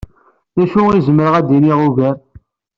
[0.55, 2.17] D acu i zemreɣ ad iniɣ ugar?